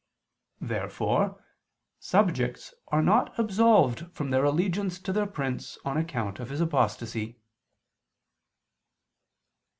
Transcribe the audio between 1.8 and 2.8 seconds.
subjects